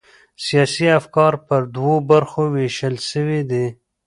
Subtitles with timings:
[0.45, 3.65] سیاسي افکار پر دوو برخو وېشل سوي دي.